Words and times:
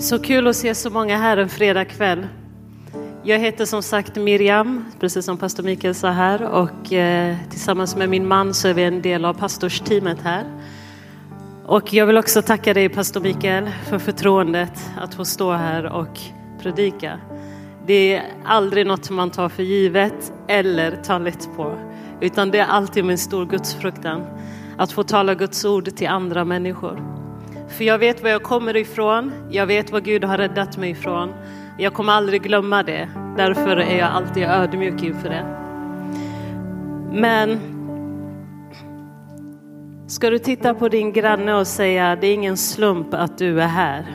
Så 0.00 0.18
kul 0.18 0.46
att 0.46 0.56
se 0.56 0.74
så 0.74 0.90
många 0.90 1.16
här 1.16 1.36
en 1.36 1.48
fredagkväll. 1.48 2.26
Jag 3.22 3.38
heter 3.38 3.64
som 3.64 3.82
sagt 3.82 4.16
Miriam, 4.16 4.84
precis 5.00 5.24
som 5.24 5.38
pastor 5.38 5.62
Mikael 5.62 5.94
sa 5.94 6.10
här 6.10 6.42
och 6.42 6.92
eh, 6.92 7.36
tillsammans 7.50 7.96
med 7.96 8.08
min 8.08 8.28
man 8.28 8.54
så 8.54 8.68
är 8.68 8.74
vi 8.74 8.84
en 8.84 9.02
del 9.02 9.24
av 9.24 9.34
pastorsteamet 9.34 10.18
här. 10.22 10.44
Och 11.66 11.92
jag 11.92 12.06
vill 12.06 12.18
också 12.18 12.42
tacka 12.42 12.74
dig 12.74 12.88
pastor 12.88 13.20
Mikael 13.20 13.70
för 13.88 13.98
förtroendet 13.98 14.90
att 14.98 15.14
få 15.14 15.24
stå 15.24 15.52
här 15.52 15.86
och 15.86 16.20
predika. 16.62 17.20
Det 17.86 18.14
är 18.14 18.22
aldrig 18.44 18.86
något 18.86 19.10
man 19.10 19.30
tar 19.30 19.48
för 19.48 19.62
givet 19.62 20.32
eller 20.48 20.96
tar 20.96 21.20
lätt 21.20 21.48
på, 21.56 21.78
utan 22.20 22.50
det 22.50 22.58
är 22.58 22.66
alltid 22.66 23.04
med 23.04 23.20
stor 23.20 23.46
gudsfruktan 23.46 24.26
att 24.78 24.92
få 24.92 25.02
tala 25.02 25.34
Guds 25.34 25.64
ord 25.64 25.96
till 25.96 26.08
andra 26.08 26.44
människor. 26.44 27.19
För 27.70 27.84
jag 27.84 27.98
vet 27.98 28.22
var 28.22 28.30
jag 28.30 28.42
kommer 28.42 28.76
ifrån, 28.76 29.32
jag 29.50 29.66
vet 29.66 29.90
vad 29.90 30.04
Gud 30.04 30.24
har 30.24 30.38
räddat 30.38 30.76
mig 30.76 30.90
ifrån. 30.90 31.34
Jag 31.78 31.94
kommer 31.94 32.12
aldrig 32.12 32.42
glömma 32.42 32.82
det, 32.82 33.08
därför 33.36 33.76
är 33.76 33.98
jag 33.98 34.08
alltid 34.08 34.42
ödmjuk 34.42 35.02
inför 35.02 35.28
det. 35.28 35.44
Men 37.12 37.60
ska 40.08 40.30
du 40.30 40.38
titta 40.38 40.74
på 40.74 40.88
din 40.88 41.12
granne 41.12 41.54
och 41.54 41.66
säga, 41.66 42.16
det 42.16 42.26
är 42.26 42.34
ingen 42.34 42.56
slump 42.56 43.14
att 43.14 43.38
du 43.38 43.60
är 43.60 43.66
här. 43.66 44.06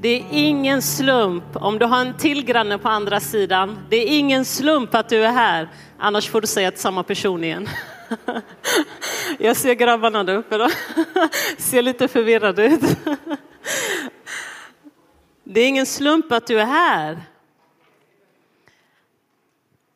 Det 0.00 0.08
är 0.08 0.24
ingen 0.30 0.82
slump 0.82 1.44
om 1.52 1.78
du 1.78 1.86
har 1.86 2.00
en 2.00 2.16
till 2.16 2.44
granne 2.44 2.78
på 2.78 2.88
andra 2.88 3.20
sidan. 3.20 3.78
Det 3.90 3.96
är 3.96 4.18
ingen 4.18 4.44
slump 4.44 4.94
att 4.94 5.08
du 5.08 5.24
är 5.24 5.32
här. 5.32 5.68
Annars 5.98 6.28
får 6.28 6.40
du 6.40 6.46
säga 6.46 6.70
till 6.70 6.80
samma 6.80 7.02
person 7.02 7.44
igen. 7.44 7.68
Jag 9.38 9.56
ser 9.56 9.74
grabbarna 9.74 10.24
där 10.24 10.36
uppe 10.36 10.58
då. 10.58 10.68
Ser 11.58 11.82
lite 11.82 12.08
förvirrade 12.08 12.66
ut. 12.66 12.80
Det 15.44 15.60
är 15.60 15.68
ingen 15.68 15.86
slump 15.86 16.32
att 16.32 16.46
du 16.46 16.60
är 16.60 16.64
här. 16.64 17.22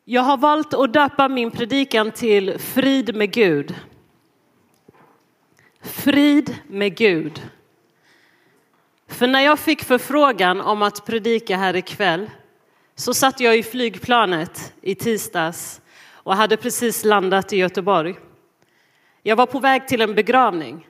Jag 0.04 0.22
har 0.22 0.36
valt 0.36 0.74
att 0.74 0.92
döpa 0.92 1.28
min 1.28 1.50
predikan 1.50 2.10
till 2.10 2.58
Frid 2.58 3.14
med 3.14 3.32
Gud. 3.32 3.74
Frid 5.82 6.58
med 6.66 6.96
Gud. 6.96 7.42
För 9.08 9.26
när 9.26 9.40
jag 9.40 9.58
fick 9.58 9.84
förfrågan 9.84 10.60
om 10.60 10.82
att 10.82 11.06
predika 11.06 11.56
här 11.56 11.76
ikväll 11.76 12.30
så 12.94 13.14
satt 13.14 13.40
jag 13.40 13.58
i 13.58 13.62
flygplanet 13.62 14.72
i 14.80 14.94
tisdags 14.94 15.80
och 16.22 16.36
hade 16.36 16.56
precis 16.56 17.04
landat 17.04 17.52
i 17.52 17.56
Göteborg. 17.56 18.18
Jag 19.22 19.36
var 19.36 19.46
på 19.46 19.58
väg 19.58 19.88
till 19.88 20.00
en 20.00 20.14
begravning. 20.14 20.86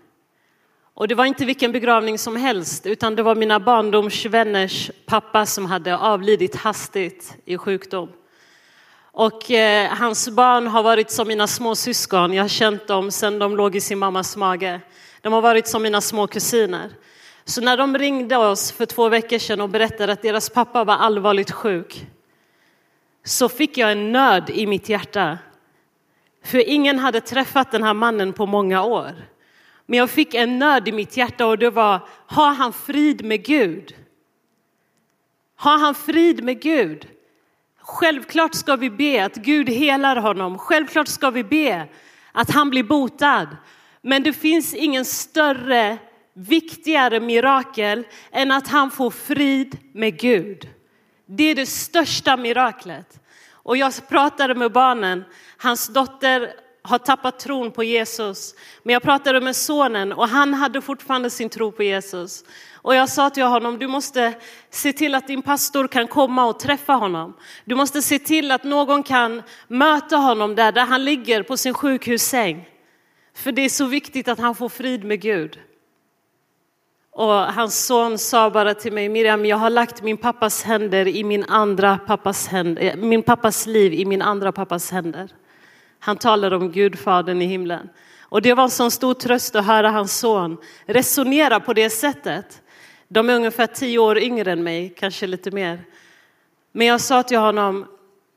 Och 0.94 1.08
det 1.08 1.14
var 1.14 1.24
inte 1.24 1.44
vilken 1.44 1.72
begravning 1.72 2.18
som 2.18 2.36
helst, 2.36 2.86
utan 2.86 3.14
det 3.14 3.22
var 3.22 3.34
mina 3.34 3.60
barndomsvänners 3.60 4.90
pappa 5.06 5.46
som 5.46 5.66
hade 5.66 5.96
avlidit 5.96 6.56
hastigt 6.56 7.36
i 7.44 7.58
sjukdom. 7.58 8.08
Och 9.12 9.50
eh, 9.50 9.90
hans 9.90 10.28
barn 10.28 10.66
har 10.66 10.82
varit 10.82 11.10
som 11.10 11.28
mina 11.28 11.46
småsyskon. 11.46 12.32
Jag 12.32 12.44
har 12.44 12.48
känt 12.48 12.86
dem 12.86 13.10
sedan 13.10 13.38
de 13.38 13.56
låg 13.56 13.76
i 13.76 13.80
sin 13.80 13.98
mammas 13.98 14.36
mage. 14.36 14.80
De 15.20 15.32
har 15.32 15.40
varit 15.40 15.68
som 15.68 15.82
mina 15.82 16.00
små 16.00 16.26
kusiner. 16.26 16.90
Så 17.44 17.60
när 17.60 17.76
de 17.76 17.98
ringde 17.98 18.36
oss 18.36 18.72
för 18.72 18.86
två 18.86 19.08
veckor 19.08 19.38
sedan 19.38 19.60
och 19.60 19.68
berättade 19.68 20.12
att 20.12 20.22
deras 20.22 20.50
pappa 20.50 20.84
var 20.84 20.94
allvarligt 20.94 21.50
sjuk 21.50 22.06
så 23.24 23.48
fick 23.48 23.78
jag 23.78 23.92
en 23.92 24.12
nöd 24.12 24.50
i 24.50 24.66
mitt 24.66 24.88
hjärta. 24.88 25.38
För 26.44 26.68
ingen 26.68 26.98
hade 26.98 27.20
träffat 27.20 27.72
den 27.72 27.82
här 27.82 27.94
mannen 27.94 28.32
på 28.32 28.46
många 28.46 28.82
år. 28.84 29.12
Men 29.86 29.98
jag 29.98 30.10
fick 30.10 30.34
en 30.34 30.58
nöd 30.58 30.88
i 30.88 30.92
mitt 30.92 31.16
hjärta 31.16 31.46
och 31.46 31.58
det 31.58 31.70
var, 31.70 32.08
har 32.26 32.54
han 32.54 32.72
frid 32.72 33.24
med 33.24 33.44
Gud? 33.44 33.96
Har 35.56 35.78
han 35.78 35.94
frid 35.94 36.44
med 36.44 36.62
Gud? 36.62 37.08
Självklart 37.78 38.54
ska 38.54 38.76
vi 38.76 38.91
be 38.91 39.25
att 39.25 39.34
Gud 39.34 39.69
helar 39.69 40.16
honom. 40.16 40.58
Självklart 40.58 41.08
ska 41.08 41.31
vi 41.31 41.44
be 41.44 41.88
att 42.32 42.50
han 42.50 42.70
blir 42.70 42.82
botad. 42.82 43.48
Men 44.02 44.22
det 44.22 44.32
finns 44.32 44.75
ingen 44.75 45.04
större, 45.04 45.98
viktigare 46.34 47.20
mirakel 47.20 48.06
än 48.31 48.50
att 48.50 48.69
han 48.69 48.91
får 48.91 49.10
frid 49.10 49.78
med 49.92 50.19
Gud. 50.19 50.69
Det 51.32 51.44
är 51.44 51.54
det 51.54 51.66
största 51.66 52.36
miraklet. 52.36 53.20
Och 53.52 53.76
jag 53.76 54.08
pratade 54.08 54.54
med 54.54 54.72
barnen. 54.72 55.24
Hans 55.56 55.88
dotter 55.88 56.52
har 56.82 56.98
tappat 56.98 57.38
tron 57.38 57.70
på 57.70 57.84
Jesus. 57.84 58.54
Men 58.82 58.92
jag 58.92 59.02
pratade 59.02 59.40
med 59.40 59.56
sonen 59.56 60.12
och 60.12 60.28
han 60.28 60.54
hade 60.54 60.80
fortfarande 60.80 61.30
sin 61.30 61.48
tro 61.48 61.72
på 61.72 61.82
Jesus. 61.82 62.44
Och 62.72 62.94
jag 62.94 63.08
sa 63.08 63.30
till 63.30 63.42
honom, 63.42 63.78
du 63.78 63.86
måste 63.86 64.34
se 64.70 64.92
till 64.92 65.14
att 65.14 65.26
din 65.26 65.42
pastor 65.42 65.88
kan 65.88 66.08
komma 66.08 66.44
och 66.44 66.60
träffa 66.60 66.92
honom. 66.92 67.36
Du 67.64 67.74
måste 67.74 68.02
se 68.02 68.19
till 68.19 68.50
att 68.50 68.64
någon 68.64 69.02
kan 69.02 69.42
möta 69.69 70.16
honom 70.16 70.54
där, 70.54 70.72
där 70.72 70.84
han 70.84 71.04
ligger 71.04 71.42
på 71.42 71.56
sin 71.56 71.74
sjukhussäng. 71.74 72.69
För 73.34 73.52
det 73.52 73.62
är 73.62 73.69
så 73.69 73.84
viktigt 73.84 74.28
att 74.28 74.38
han 74.38 74.54
får 74.54 74.69
frid 74.69 75.04
med 75.04 75.20
Gud. 75.20 75.58
Och 77.12 77.32
hans 77.32 77.87
son 77.87 78.19
sa 78.19 78.50
bara 78.50 78.75
till 78.75 78.93
mig, 78.93 79.09
Miriam, 79.09 79.47
jag 79.47 79.56
har 79.56 79.71
lagt 79.71 80.03
min 80.03 80.16
pappas 80.16 80.62
händer 80.62 81.09
i 81.09 81.25
min 81.25 81.44
andra 81.44 81.98
pappas 81.98 82.48
händer, 82.48 82.82
eh, 82.82 82.97
min 82.97 83.22
pappas 83.22 83.66
liv 83.66 83.93
i 83.93 84.04
min 84.04 84.22
andra 84.22 84.53
pappas 84.53 84.91
händer. 84.91 85.31
Han 85.99 86.16
talar 86.16 86.53
om 86.53 86.72
Gudfadern 86.72 87.43
i 87.43 87.47
himlen. 87.47 87.88
Och 88.22 88.43
det 88.43 88.54
var 88.54 88.65
en 88.65 88.70
sån 88.70 88.91
stor 88.91 89.15
tröst 89.15 89.56
att 89.56 89.66
höra 89.66 89.91
hans 89.91 90.19
son 90.19 90.56
resonera 90.87 91.60
på 91.60 91.72
det 91.72 91.91
sättet. 91.91 92.62
De 93.09 93.31
är 93.31 93.34
ungefär 93.34 93.66
tio 93.66 93.99
år 93.99 94.19
yngre 94.19 94.53
än 94.53 94.62
mig, 94.62 94.94
kanske 94.97 95.26
lite 95.26 95.50
mer. 95.50 95.84
Men 96.72 96.87
jag 96.87 97.00
sa 97.00 97.22
till 97.22 97.38
honom, 97.38 97.87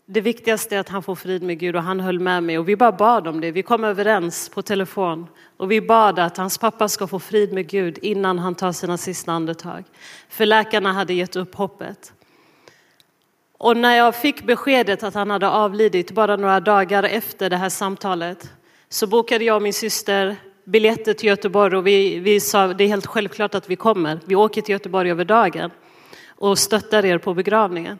det 0.05 0.21
viktigaste 0.21 0.75
är 0.75 0.79
att 0.79 0.89
han 0.89 1.03
får 1.03 1.15
frid 1.15 1.43
med 1.43 1.59
Gud 1.59 1.75
och 1.75 1.83
han 1.83 1.99
höll 1.99 2.19
med 2.19 2.43
mig 2.43 2.57
och 2.57 2.69
vi 2.69 2.75
bara 2.75 2.91
bad 2.91 3.27
om 3.27 3.41
det. 3.41 3.51
Vi 3.51 3.63
kom 3.63 3.83
överens 3.83 4.49
på 4.49 4.61
telefon 4.61 5.27
och 5.57 5.71
vi 5.71 5.81
bad 5.81 6.19
att 6.19 6.37
hans 6.37 6.57
pappa 6.57 6.89
ska 6.89 7.07
få 7.07 7.19
frid 7.19 7.53
med 7.53 7.67
Gud 7.69 7.99
innan 8.01 8.39
han 8.39 8.55
tar 8.55 8.71
sina 8.71 8.97
sista 8.97 9.31
andetag. 9.31 9.83
För 10.29 10.45
läkarna 10.45 10.93
hade 10.93 11.13
gett 11.13 11.35
upp 11.35 11.55
hoppet. 11.55 12.13
Och 13.57 13.77
när 13.77 13.95
jag 13.95 14.15
fick 14.15 14.43
beskedet 14.43 15.03
att 15.03 15.13
han 15.13 15.29
hade 15.29 15.49
avlidit 15.49 16.11
bara 16.11 16.35
några 16.35 16.59
dagar 16.59 17.03
efter 17.03 17.49
det 17.49 17.57
här 17.57 17.69
samtalet 17.69 18.51
så 18.89 19.07
bokade 19.07 19.45
jag 19.45 19.55
och 19.55 19.61
min 19.61 19.73
syster 19.73 20.35
biljetter 20.65 21.13
till 21.13 21.29
Göteborg 21.29 21.77
och 21.77 21.87
vi, 21.87 22.19
vi 22.19 22.39
sa 22.39 22.67
det 22.67 22.83
är 22.83 22.87
helt 22.87 23.05
självklart 23.05 23.55
att 23.55 23.69
vi 23.69 23.75
kommer. 23.75 24.19
Vi 24.25 24.35
åker 24.35 24.61
till 24.61 24.73
Göteborg 24.73 25.11
över 25.11 25.25
dagen 25.25 25.71
och 26.27 26.59
stöttar 26.59 27.05
er 27.05 27.17
på 27.17 27.33
begravningen. 27.33 27.99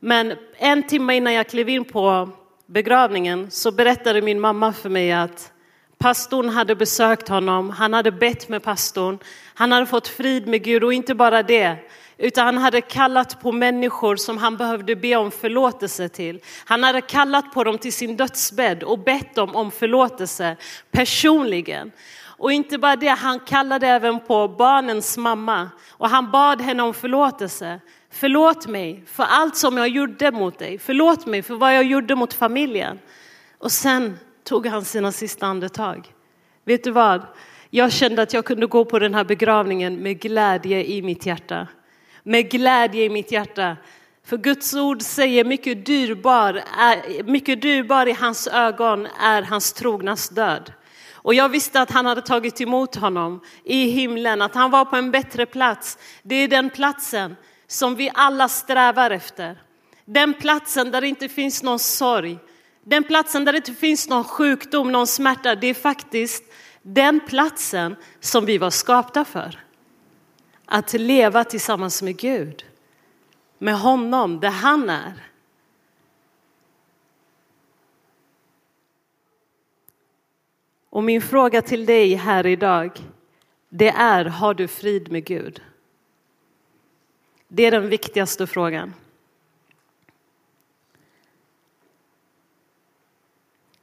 Men 0.00 0.36
en 0.56 0.82
timme 0.82 1.14
innan 1.16 1.32
jag 1.32 1.48
klev 1.48 1.68
in 1.68 1.84
på 1.84 2.28
begravningen 2.66 3.50
så 3.50 3.72
berättade 3.72 4.22
min 4.22 4.40
mamma 4.40 4.72
för 4.72 4.88
mig 4.88 5.12
att 5.12 5.52
pastorn 5.98 6.48
hade 6.48 6.76
besökt 6.76 7.28
honom, 7.28 7.70
han 7.70 7.92
hade 7.92 8.12
bett 8.12 8.48
med 8.48 8.62
pastorn, 8.62 9.18
han 9.54 9.72
hade 9.72 9.86
fått 9.86 10.08
frid 10.08 10.46
med 10.46 10.64
Gud 10.64 10.84
och 10.84 10.94
inte 10.94 11.14
bara 11.14 11.42
det, 11.42 11.76
utan 12.18 12.46
han 12.46 12.58
hade 12.58 12.80
kallat 12.80 13.40
på 13.40 13.52
människor 13.52 14.16
som 14.16 14.38
han 14.38 14.56
behövde 14.56 14.96
be 14.96 15.16
om 15.16 15.30
förlåtelse 15.30 16.08
till. 16.08 16.40
Han 16.64 16.84
hade 16.84 17.00
kallat 17.00 17.52
på 17.54 17.64
dem 17.64 17.78
till 17.78 17.92
sin 17.92 18.16
dödsbädd 18.16 18.82
och 18.82 18.98
bett 18.98 19.34
dem 19.34 19.56
om 19.56 19.70
förlåtelse 19.70 20.56
personligen. 20.90 21.92
Och 22.36 22.52
inte 22.52 22.78
bara 22.78 22.96
det, 22.96 23.08
han 23.08 23.40
kallade 23.40 23.86
även 23.86 24.20
på 24.20 24.48
barnens 24.48 25.18
mamma 25.18 25.68
och 25.90 26.08
han 26.08 26.30
bad 26.30 26.60
henne 26.60 26.82
om 26.82 26.94
förlåtelse. 26.94 27.80
Förlåt 28.16 28.66
mig 28.66 29.02
för 29.06 29.24
allt 29.24 29.56
som 29.56 29.76
jag 29.76 29.88
gjorde 29.88 30.30
mot 30.30 30.58
dig. 30.58 30.78
Förlåt 30.78 31.26
mig 31.26 31.42
för 31.42 31.54
vad 31.54 31.76
jag 31.76 31.84
gjorde 31.84 32.14
mot 32.14 32.34
familjen. 32.34 32.98
Och 33.58 33.72
sen 33.72 34.18
tog 34.44 34.66
han 34.66 34.84
sina 34.84 35.12
sista 35.12 35.46
andetag. 35.46 36.08
Vet 36.64 36.84
du 36.84 36.90
vad? 36.90 37.22
Jag 37.70 37.92
kände 37.92 38.22
att 38.22 38.32
jag 38.32 38.44
kunde 38.44 38.66
gå 38.66 38.84
på 38.84 38.98
den 38.98 39.14
här 39.14 39.24
begravningen 39.24 40.02
med 40.02 40.20
glädje 40.20 40.84
i 40.84 41.02
mitt 41.02 41.26
hjärta. 41.26 41.68
Med 42.22 42.50
glädje 42.50 43.04
i 43.04 43.08
mitt 43.08 43.32
hjärta. 43.32 43.76
För 44.24 44.36
Guds 44.36 44.74
ord 44.74 45.02
säger 45.02 45.44
mycket 45.44 45.86
dyrbar, 45.86 46.62
mycket 47.22 47.62
dyrbar 47.62 48.06
i 48.06 48.12
hans 48.12 48.46
ögon 48.46 49.08
är 49.20 49.42
hans 49.42 49.72
trognas 49.72 50.28
död. 50.28 50.72
Och 51.12 51.34
jag 51.34 51.48
visste 51.48 51.80
att 51.80 51.90
han 51.90 52.06
hade 52.06 52.22
tagit 52.22 52.60
emot 52.60 52.94
honom 52.94 53.40
i 53.64 53.90
himlen, 53.90 54.42
att 54.42 54.54
han 54.54 54.70
var 54.70 54.84
på 54.84 54.96
en 54.96 55.10
bättre 55.10 55.46
plats. 55.46 55.98
Det 56.22 56.34
är 56.34 56.48
den 56.48 56.70
platsen 56.70 57.36
som 57.66 57.94
vi 57.94 58.10
alla 58.14 58.48
strävar 58.48 59.10
efter. 59.10 59.62
Den 60.04 60.34
platsen 60.34 60.90
där 60.90 61.00
det 61.00 61.08
inte 61.08 61.28
finns 61.28 61.62
någon 61.62 61.78
sorg, 61.78 62.38
den 62.84 63.04
platsen 63.04 63.44
där 63.44 63.52
det 63.52 63.56
inte 63.56 63.74
finns 63.74 64.08
någon 64.08 64.24
sjukdom, 64.24 64.92
någon 64.92 65.06
smärta. 65.06 65.54
Det 65.54 65.66
är 65.66 65.74
faktiskt 65.74 66.44
den 66.82 67.20
platsen 67.20 67.96
som 68.20 68.44
vi 68.46 68.58
var 68.58 68.70
skapta 68.70 69.24
för. 69.24 69.60
Att 70.66 70.92
leva 70.92 71.44
tillsammans 71.44 72.02
med 72.02 72.16
Gud, 72.16 72.64
med 73.58 73.78
honom, 73.78 74.40
där 74.40 74.50
han 74.50 74.90
är. 74.90 75.30
Och 80.90 81.04
min 81.04 81.22
fråga 81.22 81.62
till 81.62 81.86
dig 81.86 82.14
här 82.14 82.46
idag, 82.46 82.98
det 83.68 83.88
är, 83.88 84.24
har 84.24 84.54
du 84.54 84.68
frid 84.68 85.12
med 85.12 85.24
Gud? 85.24 85.62
Det 87.56 87.62
är 87.62 87.70
den 87.70 87.88
viktigaste 87.88 88.46
frågan. 88.46 88.94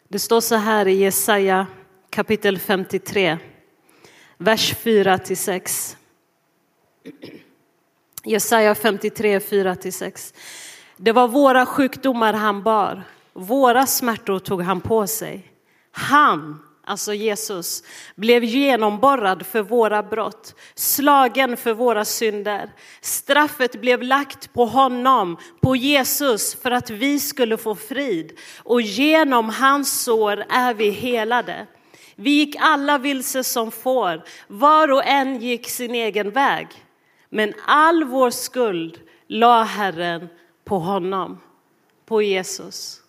Det 0.08 0.20
står 0.20 0.42
så 0.42 0.56
här 0.56 0.88
i 0.88 0.94
Jesaja 0.94 1.68
kapitel 2.10 2.60
53, 2.60 3.38
vers 4.38 4.76
4 4.76 5.18
till 5.18 5.38
6. 5.38 5.98
Jesaja 8.24 8.76
53, 8.76 9.40
4 9.40 9.76
till 9.76 9.94
6. 9.94 10.34
Det 10.98 11.12
var 11.12 11.28
våra 11.28 11.66
sjukdomar 11.66 12.34
han 12.34 12.64
bar, 12.64 13.04
våra 13.34 13.88
smärtor 13.88 14.40
tog 14.40 14.62
han 14.62 14.82
på 14.82 15.08
sig. 15.08 15.52
Han 15.92 16.60
alltså 16.84 17.14
Jesus, 17.14 17.84
blev 18.16 18.44
genomborrad 18.44 19.46
för 19.46 19.62
våra 19.62 20.04
brott, 20.04 20.56
slagen 20.76 21.58
för 21.58 21.74
våra 21.74 22.06
synder. 22.06 22.72
Straffet 23.02 23.82
blev 23.82 24.04
lagt 24.04 24.54
på 24.54 24.66
honom, 24.66 25.38
på 25.62 25.76
Jesus, 25.76 26.56
för 26.56 26.72
att 26.72 26.90
vi 26.90 27.20
skulle 27.20 27.58
få 27.58 27.76
frid. 27.76 28.40
Och 28.58 28.82
genom 28.82 29.50
hans 29.50 30.04
sår 30.04 30.44
är 30.50 30.74
vi 30.74 30.90
helade. 30.90 31.68
Vi 32.16 32.32
gick 32.32 32.56
alla 32.60 32.98
vilse 32.98 33.44
som 33.44 33.72
får, 33.72 34.24
var 34.48 34.92
och 34.92 35.06
en 35.06 35.42
gick 35.42 35.70
sin 35.70 35.96
egen 35.96 36.32
väg. 36.32 36.68
Men 37.30 37.54
all 37.66 38.04
vår 38.04 38.30
skuld 38.30 39.00
la 39.28 39.64
Herren 39.64 40.28
på 40.64 40.80
honom, 40.80 41.40
på 42.06 42.22
Jesus. 42.22 43.01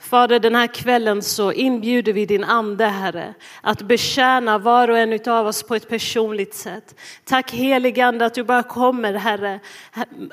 Fader, 0.00 0.38
den 0.38 0.54
här 0.54 0.66
kvällen 0.66 1.22
så 1.22 1.52
inbjuder 1.52 2.12
vi 2.12 2.26
din 2.26 2.44
ande, 2.44 2.84
Herre, 2.84 3.34
att 3.60 3.82
betjäna 3.82 4.58
var 4.58 4.90
och 4.90 4.98
en 4.98 5.20
av 5.26 5.46
oss 5.46 5.62
på 5.62 5.74
ett 5.74 5.88
personligt 5.88 6.54
sätt. 6.54 6.94
Tack 7.24 7.50
helige 7.50 8.06
Ande 8.06 8.26
att 8.26 8.34
du 8.34 8.44
bara 8.44 8.62
kommer, 8.62 9.14
Herre, 9.14 9.60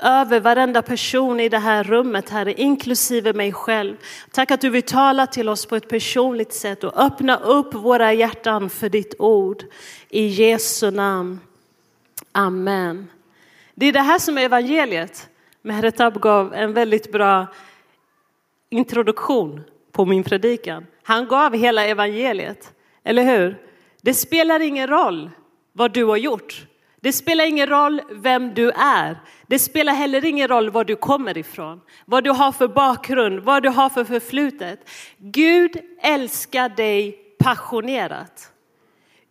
över 0.02 0.40
varenda 0.40 0.82
person 0.82 1.40
i 1.40 1.50
det 1.50 1.58
här 1.58 1.84
rummet, 1.84 2.30
Herre, 2.30 2.54
inklusive 2.54 3.34
mig 3.34 3.54
själv. 3.54 3.96
Tack 4.32 4.52
att 4.52 4.62
du 4.62 4.70
vill 4.70 4.84
tala 4.84 5.28
till 5.28 5.50
oss 5.50 5.66
på 5.66 5.76
ett 5.76 5.90
personligt 5.90 6.54
sätt 6.54 6.84
och 6.84 7.06
öppna 7.06 7.38
upp 7.38 7.74
våra 7.74 8.14
hjärtan 8.14 8.70
för 8.70 8.90
ditt 8.90 9.16
ord. 9.20 9.64
I 10.10 10.28
Jesu 10.28 10.92
namn. 10.92 11.40
Amen. 12.32 13.08
Det 13.76 13.86
är 13.86 13.94
det 13.94 14.02
här 14.02 14.20
som 14.20 14.38
är 14.38 14.42
evangeliet. 14.42 15.30
Mehretab 15.62 16.22
gav 16.22 16.54
en 16.54 16.74
väldigt 16.74 17.12
bra 17.12 17.48
introduktion 18.78 19.62
på 19.92 20.06
min 20.06 20.24
predikan. 20.24 20.86
Han 21.04 21.28
gav 21.28 21.56
hela 21.56 21.86
evangeliet, 21.86 22.74
eller 23.04 23.24
hur? 23.24 23.58
Det 24.02 24.14
spelar 24.14 24.60
ingen 24.60 24.88
roll 24.88 25.32
vad 25.74 25.94
du 25.94 26.06
har 26.06 26.18
gjort. 26.18 26.68
Det 27.02 27.14
spelar 27.14 27.46
ingen 27.46 27.68
roll 27.68 28.02
vem 28.12 28.54
du 28.54 28.72
är. 28.72 29.20
Det 29.48 29.60
spelar 29.60 29.94
heller 29.94 30.26
ingen 30.26 30.48
roll 30.48 30.70
var 30.70 30.84
du 30.84 30.96
kommer 30.96 31.38
ifrån, 31.38 31.82
vad 32.06 32.24
du 32.24 32.32
har 32.32 32.52
för 32.52 32.68
bakgrund, 32.68 33.40
vad 33.40 33.64
du 33.64 33.70
har 33.70 33.90
för 33.90 34.04
förflutet. 34.04 34.90
Gud 35.18 35.78
älskar 36.02 36.70
dig 36.70 37.12
passionerat. 37.40 38.52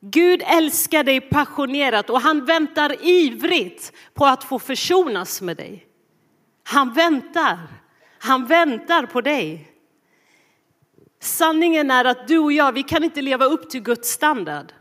Gud 0.00 0.42
älskar 0.46 1.04
dig 1.04 1.20
passionerat 1.20 2.10
och 2.10 2.20
han 2.20 2.44
väntar 2.44 2.96
ivrigt 3.02 3.92
på 4.14 4.26
att 4.26 4.44
få 4.44 4.58
försonas 4.58 5.42
med 5.42 5.56
dig. 5.56 5.86
Han 6.62 6.92
väntar. 6.92 7.58
Han 8.24 8.46
väntar 8.46 9.06
på 9.06 9.20
dig. 9.20 9.68
Sanningen 11.20 11.90
är 11.90 12.04
att 12.04 12.28
du 12.28 12.38
och 12.38 12.52
jag, 12.52 12.72
vi 12.72 12.82
kan 12.82 13.04
inte 13.04 13.22
leva 13.22 13.44
upp 13.44 13.70
till 13.70 13.82
Guds 13.82 14.10
standard. 14.10 14.72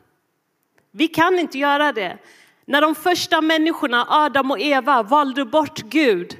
Vi 0.91 1.07
kan 1.07 1.39
inte 1.39 1.57
göra 1.57 1.91
det. 1.91 2.17
När 2.65 2.81
de 2.81 2.95
första 2.95 3.41
människorna, 3.41 4.05
Adam 4.09 4.51
och 4.51 4.59
Eva, 4.59 5.03
valde 5.03 5.45
bort 5.45 5.79
Gud 5.79 6.37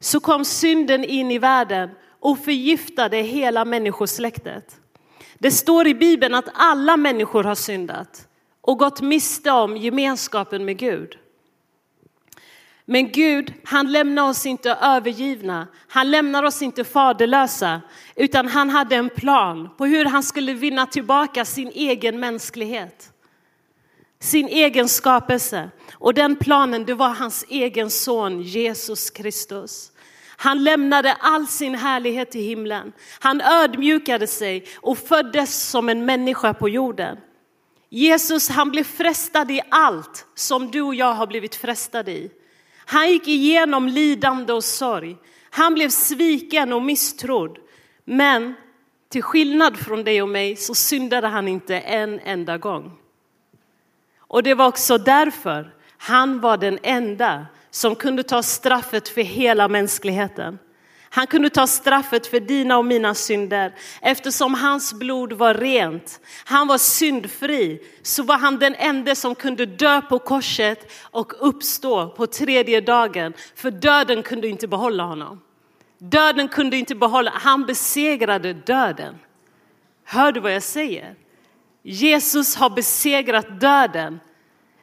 så 0.00 0.20
kom 0.20 0.44
synden 0.44 1.04
in 1.04 1.30
i 1.30 1.38
världen 1.38 1.90
och 2.20 2.38
förgiftade 2.38 3.16
hela 3.16 3.64
människosläktet. 3.64 4.80
Det 5.38 5.50
står 5.50 5.86
i 5.86 5.94
Bibeln 5.94 6.34
att 6.34 6.48
alla 6.54 6.96
människor 6.96 7.44
har 7.44 7.54
syndat 7.54 8.28
och 8.60 8.78
gått 8.78 9.00
miste 9.00 9.50
om 9.50 9.76
gemenskapen 9.76 10.64
med 10.64 10.78
Gud. 10.78 11.18
Men 12.88 13.12
Gud, 13.12 13.52
han 13.64 13.92
lämnar 13.92 14.28
oss 14.28 14.46
inte 14.46 14.70
övergivna. 14.70 15.66
Han 15.88 16.10
lämnar 16.10 16.42
oss 16.42 16.62
inte 16.62 16.84
faderlösa, 16.84 17.80
utan 18.16 18.48
han 18.48 18.70
hade 18.70 18.96
en 18.96 19.10
plan 19.10 19.68
på 19.78 19.86
hur 19.86 20.04
han 20.04 20.22
skulle 20.22 20.52
vinna 20.52 20.86
tillbaka 20.86 21.44
sin 21.44 21.68
egen 21.74 22.20
mänsklighet. 22.20 23.12
Sin 24.20 24.48
egen 24.48 24.88
skapelse. 24.88 25.70
Och 25.94 26.14
den 26.14 26.36
planen, 26.36 26.84
det 26.84 26.94
var 26.94 27.08
hans 27.08 27.44
egen 27.48 27.90
son 27.90 28.42
Jesus 28.42 29.10
Kristus. 29.10 29.92
Han 30.36 30.64
lämnade 30.64 31.12
all 31.12 31.46
sin 31.46 31.74
härlighet 31.74 32.34
i 32.36 32.40
himlen. 32.40 32.92
Han 33.18 33.40
ödmjukade 33.40 34.26
sig 34.26 34.64
och 34.76 34.98
föddes 34.98 35.70
som 35.70 35.88
en 35.88 36.04
människa 36.04 36.54
på 36.54 36.68
jorden. 36.68 37.16
Jesus, 37.88 38.48
han 38.48 38.70
blev 38.70 38.84
frestad 38.84 39.50
i 39.50 39.60
allt 39.68 40.26
som 40.34 40.70
du 40.70 40.82
och 40.82 40.94
jag 40.94 41.14
har 41.14 41.26
blivit 41.26 41.54
frestade 41.54 42.12
i. 42.12 42.30
Han 42.88 43.10
gick 43.10 43.28
igenom 43.28 43.88
lidande 43.88 44.52
och 44.52 44.64
sorg. 44.64 45.16
Han 45.50 45.74
blev 45.74 45.88
sviken 45.88 46.72
och 46.72 46.82
misstrodd. 46.82 47.58
Men 48.04 48.54
till 49.08 49.22
skillnad 49.22 49.76
från 49.76 50.04
dig 50.04 50.22
och 50.22 50.28
mig 50.28 50.56
så 50.56 50.74
syndade 50.74 51.26
han 51.26 51.48
inte 51.48 51.78
en 51.78 52.20
enda 52.20 52.58
gång. 52.58 52.98
Och 54.18 54.42
det 54.42 54.54
var 54.54 54.66
också 54.66 54.98
därför 54.98 55.74
han 55.98 56.40
var 56.40 56.56
den 56.56 56.78
enda 56.82 57.46
som 57.70 57.94
kunde 57.94 58.22
ta 58.22 58.42
straffet 58.42 59.08
för 59.08 59.20
hela 59.20 59.68
mänskligheten. 59.68 60.58
Han 61.16 61.26
kunde 61.26 61.50
ta 61.50 61.66
straffet 61.66 62.26
för 62.26 62.40
dina 62.40 62.78
och 62.78 62.84
mina 62.84 63.14
synder. 63.14 63.74
Eftersom 64.02 64.54
hans 64.54 64.94
blod 64.94 65.32
var 65.32 65.54
rent, 65.54 66.20
han 66.44 66.68
var 66.68 66.78
syndfri, 66.78 67.80
så 68.02 68.22
var 68.22 68.38
han 68.38 68.58
den 68.58 68.74
enda 68.74 69.14
som 69.14 69.34
kunde 69.34 69.66
dö 69.66 70.00
på 70.00 70.18
korset 70.18 70.92
och 71.02 71.48
uppstå 71.48 72.08
på 72.08 72.26
tredje 72.26 72.80
dagen. 72.80 73.32
För 73.54 73.70
döden 73.70 74.22
kunde 74.22 74.48
inte 74.48 74.68
behålla 74.68 75.02
honom. 75.02 75.40
Döden 75.98 76.48
kunde 76.48 76.76
inte 76.76 76.94
behålla, 76.94 77.32
han 77.34 77.66
besegrade 77.66 78.52
döden. 78.52 79.18
Hör 80.04 80.32
du 80.32 80.40
vad 80.40 80.54
jag 80.54 80.62
säger? 80.62 81.14
Jesus 81.82 82.56
har 82.56 82.70
besegrat 82.70 83.60
döden. 83.60 84.20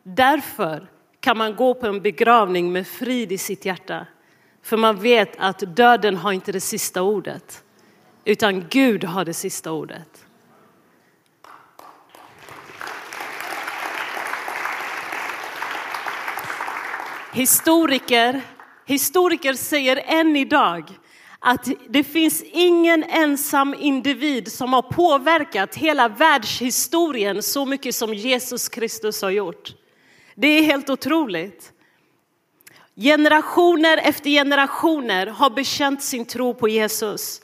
Därför 0.04 0.88
kan 1.20 1.38
man 1.38 1.56
gå 1.56 1.74
på 1.74 1.88
en 1.88 2.02
begravning 2.02 2.72
med 2.72 2.88
frid 2.88 3.32
i 3.32 3.38
sitt 3.38 3.66
hjärta. 3.66 4.06
För 4.64 4.78
man 4.78 5.00
vet 5.00 5.34
att 5.38 5.60
döden 5.76 6.18
har 6.18 6.32
inte 6.32 6.52
det 6.52 6.60
sista 6.60 7.02
ordet, 7.02 7.64
utan 8.26 8.68
Gud 8.70 9.04
har 9.04 9.26
det 9.26 9.34
sista 9.34 9.72
ordet. 9.72 10.26
Historiker, 17.34 18.42
historiker 18.86 19.54
säger 19.54 20.04
än 20.06 20.36
idag 20.36 20.92
att 21.40 21.68
det 21.90 22.04
finns 22.04 22.44
ingen 22.44 23.04
ensam 23.04 23.76
individ 23.80 24.52
som 24.52 24.74
har 24.74 24.82
påverkat 24.82 25.76
hela 25.76 26.08
världshistorien 26.08 27.44
så 27.44 27.66
mycket 27.66 27.96
som 27.96 28.14
Jesus 28.14 28.70
Kristus 28.70 29.22
har 29.22 29.30
gjort. 29.30 29.74
Det 30.36 30.48
är 30.48 30.64
helt 30.64 30.90
otroligt. 30.90 31.74
Generationer 32.96 33.98
efter 33.98 34.30
generationer 34.30 35.28
har 35.28 35.50
bekänt 35.50 36.04
sin 36.04 36.26
tro 36.26 36.54
på 36.54 36.68
Jesus. 36.68 37.42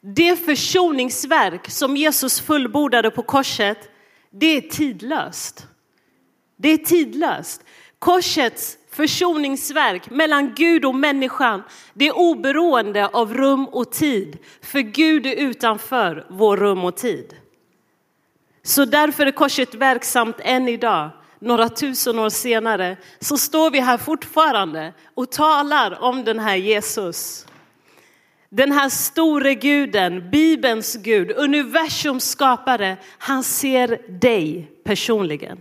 Det 0.00 0.36
försoningsverk 0.36 1.70
som 1.70 1.96
Jesus 1.96 2.40
fullbordade 2.40 3.10
på 3.10 3.22
korset, 3.22 3.78
det 4.30 4.46
är 4.46 4.60
tidlöst. 4.60 5.66
Det 6.56 6.68
är 6.68 6.76
tidlöst. 6.76 7.64
Korsets 7.98 8.78
försoningsverk 8.90 10.10
mellan 10.10 10.54
Gud 10.54 10.84
och 10.84 10.94
människan, 10.94 11.62
det 11.94 12.08
är 12.08 12.18
oberoende 12.18 13.06
av 13.06 13.34
rum 13.34 13.68
och 13.68 13.92
tid. 13.92 14.38
För 14.62 14.80
Gud 14.80 15.26
är 15.26 15.34
utanför 15.36 16.26
vår 16.30 16.56
rum 16.56 16.84
och 16.84 16.96
tid. 16.96 17.34
Så 18.62 18.84
därför 18.84 19.26
är 19.26 19.30
korset 19.30 19.74
verksamt 19.74 20.36
än 20.40 20.68
idag 20.68 21.10
några 21.38 21.68
tusen 21.68 22.18
år 22.18 22.28
senare 22.28 22.96
så 23.20 23.38
står 23.38 23.70
vi 23.70 23.80
här 23.80 23.98
fortfarande 23.98 24.92
och 25.14 25.30
talar 25.30 26.02
om 26.02 26.24
den 26.24 26.38
här 26.38 26.56
Jesus. 26.56 27.46
Den 28.48 28.72
här 28.72 28.88
store 28.88 29.54
guden, 29.54 30.30
Bibelns 30.30 30.94
Gud, 30.94 31.30
universums 31.36 32.30
skapare, 32.30 32.96
han 33.18 33.44
ser 33.44 33.98
dig 34.08 34.70
personligen. 34.84 35.58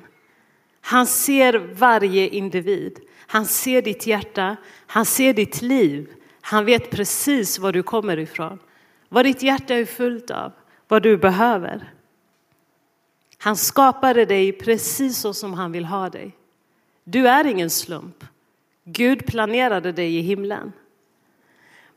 Han 0.81 1.05
ser 1.05 1.53
varje 1.73 2.27
individ. 2.27 2.99
Han 3.27 3.45
ser 3.45 3.81
ditt 3.81 4.07
hjärta, 4.07 4.55
han 4.87 5.05
ser 5.05 5.33
ditt 5.33 5.61
liv. 5.61 6.09
Han 6.41 6.65
vet 6.65 6.89
precis 6.89 7.59
var 7.59 7.71
du 7.71 7.83
kommer 7.83 8.19
ifrån, 8.19 8.59
vad 9.09 9.25
ditt 9.25 9.43
hjärta 9.43 9.75
är 9.75 9.85
fullt 9.85 10.31
av, 10.31 10.51
vad 10.87 11.03
du 11.03 11.17
behöver. 11.17 11.93
Han 13.47 13.57
skapade 13.57 14.25
dig 14.25 14.51
precis 14.51 15.17
så 15.17 15.33
som 15.33 15.53
han 15.53 15.71
vill 15.71 15.85
ha 15.85 16.09
dig. 16.09 16.31
Du 17.03 17.27
är 17.27 17.45
ingen 17.45 17.69
slump. 17.69 18.25
Gud 18.83 19.25
planerade 19.25 19.91
dig 19.91 20.17
i 20.17 20.21
himlen. 20.21 20.71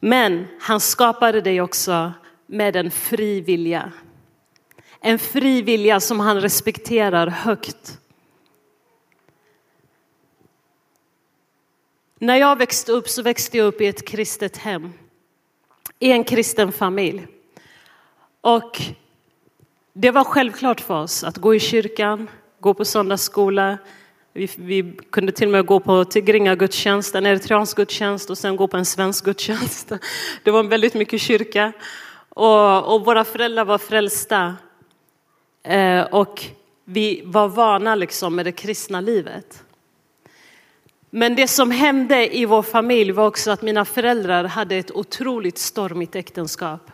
Men 0.00 0.47
han 0.61 0.80
skapade 0.80 1.40
dig 1.40 1.61
också 1.61 2.12
med 2.47 2.76
en 2.76 2.90
fri 2.90 3.40
vilja. 3.40 3.92
En 5.00 5.19
fri 5.19 5.62
vilja 5.62 6.00
som 6.00 6.21
han 6.21 6.40
respekterar 6.40 7.26
högt. 7.26 7.99
När 12.19 12.37
jag 12.37 12.59
växte 12.59 12.92
upp 12.92 13.09
så 13.09 13.23
växte 13.23 13.59
jag 13.59 13.66
upp 13.66 13.80
i 13.80 13.87
ett 13.87 14.09
kristet 14.09 14.57
hem, 14.57 14.92
i 15.99 16.12
en 16.12 16.25
kristen 16.25 16.73
familj. 16.73 17.26
Och 18.40 18.80
det 19.92 20.11
var 20.11 20.25
självklart 20.25 20.80
för 20.80 21.02
oss 21.02 21.25
att 21.25 21.37
gå 21.37 21.54
i 21.54 21.61
kyrkan, 21.61 22.28
gå 22.61 22.75
på 22.75 22.85
söndagsskola. 22.85 23.78
Vi, 24.32 24.50
vi 24.56 24.97
kunde 25.11 25.32
till 25.32 25.49
och 25.49 25.52
med 25.52 25.66
gå 25.66 25.80
på 25.80 26.04
tigringa-gudstjänst, 26.04 27.14
en 27.14 27.26
eritreansk 27.26 27.76
gudstjänst 27.76 28.30
och 28.30 28.38
sen 28.38 28.56
gå 28.56 28.68
på 28.68 28.76
en 28.76 28.85
svensk 28.85 29.25
gudstjänst. 29.25 29.92
Det 30.44 30.50
var 30.50 30.62
väldigt 30.62 30.94
mycket 30.94 31.20
kyrka. 31.20 31.73
Och, 32.28 32.94
och 32.94 33.04
våra 33.04 33.25
föräldrar 33.25 33.64
var 33.64 33.78
frälsta. 33.78 34.56
Eh, 35.62 36.02
och 36.02 36.44
vi 36.85 37.23
var 37.25 37.49
vana 37.49 37.94
liksom 37.94 38.37
med 38.37 38.47
det 38.47 38.52
kristna 38.52 39.00
livet. 39.00 39.64
Men 41.11 41.35
det 41.35 41.49
som 41.49 41.70
hände 41.70 42.37
i 42.37 42.44
vår 42.44 42.62
familj 42.62 43.12
var 43.12 43.26
också 43.26 43.50
att 43.50 43.62
mina 43.62 43.85
föräldrar 43.85 44.44
hade 44.44 44.76
ett 44.76 44.90
otroligt 44.90 45.59
stormigt 45.59 46.14
äktenskap. 46.14 46.90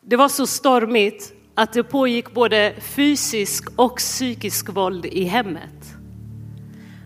Det 0.00 0.16
var 0.16 0.28
så 0.28 0.46
stormigt 0.46 1.35
att 1.56 1.72
det 1.72 1.82
pågick 1.82 2.34
både 2.34 2.74
fysisk 2.80 3.68
och 3.76 3.96
psykisk 3.96 4.68
våld 4.68 5.06
i 5.06 5.24
hemmet. 5.24 5.96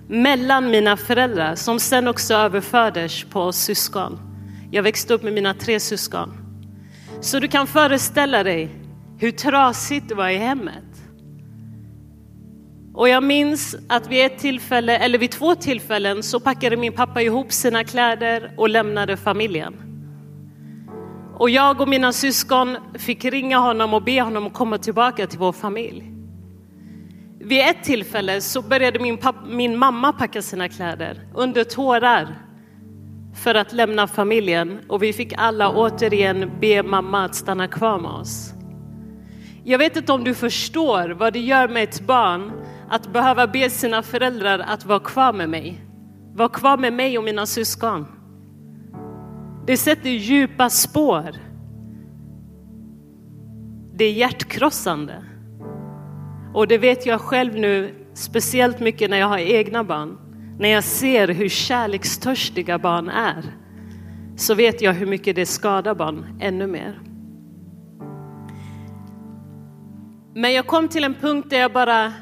Mellan 0.09 0.71
mina 0.71 0.97
föräldrar 0.97 1.55
som 1.55 1.81
sen 1.81 2.09
också 2.09 2.35
överfördes 2.35 3.25
på 3.25 3.41
oss 3.41 3.57
syskon. 3.57 4.19
Jag 4.71 4.83
växte 4.83 5.15
upp 5.15 5.23
med 5.23 5.33
mina 5.33 5.55
tre 5.55 5.81
syskon. 5.81 6.33
Så 7.21 7.39
du 7.39 7.49
kan 7.49 7.67
föreställa 7.67 8.43
dig 8.43 8.71
hur 9.19 9.31
trasigt 9.31 10.09
det 10.09 10.15
var 10.15 10.29
i 10.29 10.37
hemmet. 10.37 10.85
Och 12.95 13.09
jag 13.09 13.23
minns 13.23 13.77
att 13.89 14.09
vid 14.09 14.25
ett 14.25 14.39
tillfälle, 14.39 14.99
eller 14.99 15.19
vid 15.19 15.31
två 15.31 15.55
tillfällen, 15.55 16.23
så 16.23 16.41
packade 16.41 16.77
min 16.77 16.93
pappa 16.93 17.23
ihop 17.23 17.53
sina 17.53 17.85
kläder 17.85 18.55
och 18.57 18.69
lämnade 18.69 19.17
familjen. 19.17 19.90
Och 21.41 21.51
jag 21.51 21.81
och 21.81 21.89
mina 21.89 22.13
syskon 22.13 22.77
fick 22.95 23.25
ringa 23.25 23.59
honom 23.59 23.95
och 23.95 24.03
be 24.03 24.21
honom 24.23 24.51
komma 24.51 24.79
tillbaka 24.79 25.27
till 25.27 25.39
vår 25.39 25.53
familj. 25.53 26.13
Vid 27.41 27.61
ett 27.61 27.85
tillfälle 27.85 28.41
så 28.41 28.63
började 28.63 28.99
min, 28.99 29.19
min 29.49 29.79
mamma 29.79 30.13
packa 30.13 30.43
sina 30.43 30.69
kläder 30.69 31.21
under 31.35 31.65
tårar 31.65 32.39
för 33.45 33.55
att 33.55 33.73
lämna 33.73 34.07
familjen 34.07 34.81
och 34.89 35.03
vi 35.03 35.13
fick 35.13 35.33
alla 35.37 35.71
återigen 35.71 36.51
be 36.61 36.83
mamma 36.83 37.25
att 37.25 37.35
stanna 37.35 37.69
kvar 37.69 37.99
med 37.99 38.11
oss. 38.11 38.53
Jag 39.65 39.79
vet 39.79 39.97
inte 39.97 40.13
om 40.13 40.25
du 40.25 40.35
förstår 40.35 41.09
vad 41.09 41.33
det 41.33 41.41
gör 41.41 41.69
med 41.69 41.83
ett 41.83 42.01
barn 42.01 42.53
att 42.91 43.13
behöva 43.13 43.47
be 43.47 43.71
sina 43.71 44.03
föräldrar 44.03 44.59
att 44.59 44.85
vara 44.85 45.01
kvar 45.01 45.33
med 45.33 45.49
mig. 45.49 45.81
Vara 46.35 46.49
kvar 46.49 46.77
med 46.77 46.93
mig 46.93 47.19
och 47.19 47.25
mina 47.25 47.47
syskon. 47.47 48.20
Det 49.67 49.77
sätter 49.77 50.11
djupa 50.11 50.71
spår. 50.71 51.31
Det 53.95 54.05
är 54.05 54.13
hjärtkrossande. 54.13 55.25
Och 56.55 56.69
det 56.69 56.79
vet 56.79 57.07
jag 57.07 57.21
själv 57.21 57.55
nu, 57.55 57.95
speciellt 58.15 58.81
mycket 58.81 59.11
när 59.11 59.17
jag 59.17 59.27
har 59.27 59.39
egna 59.39 59.85
barn. 59.85 60.19
När 60.59 60.69
jag 60.69 60.85
ser 60.85 61.29
hur 61.29 61.49
kärlekstörstiga 61.49 62.79
barn 62.79 63.09
är, 63.09 63.45
så 64.37 64.55
vet 64.55 64.83
jag 64.83 64.93
hur 64.93 65.07
mycket 65.07 65.37
det 65.37 65.47
skadar 65.47 65.95
barn 65.95 66.39
ännu 66.41 66.67
mer. 66.67 67.01
Men 70.35 70.53
jag 70.53 70.67
kom 70.67 70.89
till 70.89 71.05
en 71.05 71.15
punkt 71.15 71.51
där 71.51 71.59
jag 71.59 71.73
bara, 71.73 72.13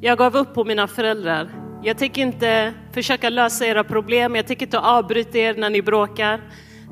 jag 0.00 0.18
gav 0.18 0.36
upp 0.36 0.54
på 0.54 0.64
mina 0.64 0.88
föräldrar. 0.88 1.59
Jag 1.82 1.98
tänker 1.98 2.22
inte 2.22 2.74
försöka 2.92 3.28
lösa 3.28 3.66
era 3.66 3.84
problem, 3.84 4.36
jag 4.36 4.46
tänker 4.46 4.66
inte 4.66 4.78
avbryta 4.78 5.38
er 5.38 5.54
när 5.54 5.70
ni 5.70 5.82
bråkar. 5.82 6.40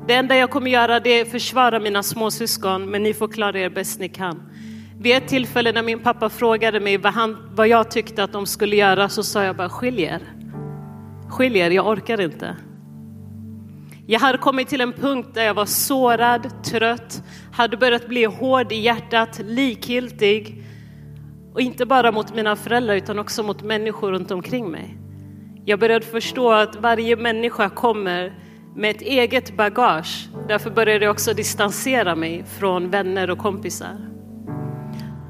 Det 0.07 0.13
enda 0.13 0.37
jag 0.37 0.49
kommer 0.49 0.71
göra 0.71 0.99
det 0.99 1.09
är 1.09 1.21
att 1.21 1.31
försvara 1.31 1.79
mina 1.79 2.03
småsyskon, 2.03 2.89
men 2.89 3.03
ni 3.03 3.13
får 3.13 3.27
klara 3.27 3.59
er 3.59 3.69
bäst 3.69 3.99
ni 3.99 4.09
kan. 4.09 4.51
Vid 4.99 5.15
ett 5.15 5.27
tillfälle 5.27 5.71
när 5.71 5.83
min 5.83 5.99
pappa 5.99 6.29
frågade 6.29 6.79
mig 6.79 6.97
vad, 6.97 7.13
han, 7.13 7.37
vad 7.51 7.67
jag 7.67 7.91
tyckte 7.91 8.23
att 8.23 8.31
de 8.31 8.45
skulle 8.45 8.75
göra 8.75 9.09
så 9.09 9.23
sa 9.23 9.43
jag 9.43 9.55
bara 9.55 9.69
skilj 9.69 10.01
er. 10.03 10.21
Skilj 11.29 11.59
er, 11.59 11.71
jag 11.71 11.87
orkar 11.87 12.21
inte. 12.21 12.55
Jag 14.07 14.19
hade 14.19 14.37
kommit 14.37 14.67
till 14.67 14.81
en 14.81 14.93
punkt 14.93 15.29
där 15.33 15.43
jag 15.43 15.53
var 15.53 15.65
sårad, 15.65 16.63
trött, 16.63 17.23
hade 17.51 17.77
börjat 17.77 18.07
bli 18.07 18.25
hård 18.25 18.71
i 18.71 18.75
hjärtat, 18.75 19.41
likgiltig. 19.45 20.63
Och 21.53 21.61
inte 21.61 21.85
bara 21.85 22.11
mot 22.11 22.35
mina 22.35 22.55
föräldrar 22.55 22.95
utan 22.95 23.19
också 23.19 23.43
mot 23.43 23.61
människor 23.61 24.11
runt 24.11 24.31
omkring 24.31 24.71
mig. 24.71 24.97
Jag 25.65 25.79
började 25.79 26.05
förstå 26.05 26.51
att 26.51 26.75
varje 26.75 27.15
människa 27.15 27.69
kommer 27.69 28.33
med 28.75 28.95
ett 28.95 29.01
eget 29.01 29.57
bagage. 29.57 30.29
Därför 30.47 30.69
började 30.69 31.05
jag 31.05 31.11
också 31.11 31.33
distansera 31.33 32.15
mig 32.15 32.43
från 32.59 32.89
vänner 32.89 33.29
och 33.29 33.37
kompisar. 33.37 33.97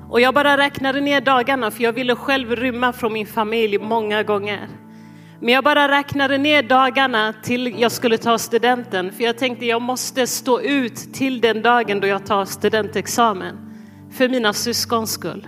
Och 0.10 0.22
jag 0.22 0.34
bara 0.34 0.58
räknade 0.58 1.02
ner 1.02 1.22
dagarna 1.22 1.72
för 1.72 1.84
jag 1.84 1.94
ville 1.94 2.16
själv 2.16 2.56
rymma 2.56 2.94
från 2.94 3.14
min 3.14 3.28
familj 3.28 3.78
många 3.78 4.24
gånger. 4.24 4.68
Men 5.40 5.54
jag 5.54 5.64
bara 5.64 5.88
räknade 5.88 6.38
ner 6.38 6.64
dagarna 6.64 7.34
till 7.44 7.76
jag 7.80 7.92
skulle 7.92 8.18
ta 8.18 8.38
studenten 8.38 9.12
för 9.12 9.24
jag 9.24 9.38
tänkte 9.38 9.66
jag 9.66 9.82
måste 9.82 10.28
stå 10.28 10.62
ut 10.62 11.14
till 11.14 11.42
den 11.42 11.62
dagen 11.62 12.00
då 12.00 12.08
jag 12.08 12.26
tar 12.26 12.46
studentexamen 12.46 13.58
för 14.12 14.30
mina 14.30 14.54
syskons 14.54 15.12
skull. 15.12 15.48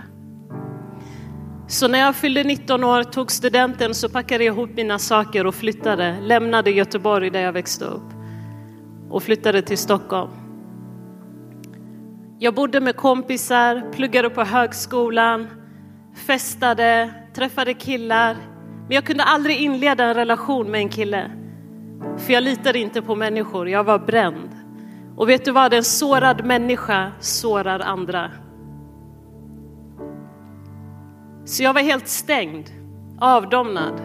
Så 1.72 1.88
när 1.88 1.98
jag 1.98 2.16
fyllde 2.16 2.44
19 2.44 2.84
år, 2.84 3.02
tog 3.02 3.32
studenten, 3.32 3.94
så 3.94 4.08
packade 4.08 4.44
jag 4.44 4.54
ihop 4.54 4.70
mina 4.76 4.98
saker 4.98 5.46
och 5.46 5.54
flyttade, 5.54 6.20
lämnade 6.20 6.70
Göteborg 6.70 7.30
där 7.30 7.40
jag 7.40 7.52
växte 7.52 7.84
upp 7.84 8.12
och 9.10 9.22
flyttade 9.22 9.62
till 9.62 9.78
Stockholm. 9.78 10.30
Jag 12.38 12.54
bodde 12.54 12.80
med 12.80 12.96
kompisar, 12.96 13.92
pluggade 13.92 14.30
på 14.30 14.44
högskolan, 14.44 15.48
festade, 16.26 17.14
träffade 17.34 17.74
killar. 17.74 18.36
Men 18.82 18.94
jag 18.94 19.04
kunde 19.04 19.24
aldrig 19.24 19.56
inleda 19.56 20.04
en 20.04 20.14
relation 20.14 20.70
med 20.70 20.80
en 20.80 20.88
kille. 20.88 21.30
För 22.18 22.32
jag 22.32 22.42
litade 22.42 22.78
inte 22.78 23.02
på 23.02 23.14
människor, 23.14 23.68
jag 23.68 23.84
var 23.84 23.98
bränd. 23.98 24.50
Och 25.16 25.28
vet 25.28 25.44
du 25.44 25.50
vad, 25.50 25.74
en 25.74 25.84
sårad 25.84 26.44
människa 26.44 27.12
sårar 27.20 27.80
andra. 27.80 28.30
Så 31.44 31.62
jag 31.62 31.74
var 31.74 31.80
helt 31.80 32.08
stängd, 32.08 32.70
avdomnad. 33.20 34.00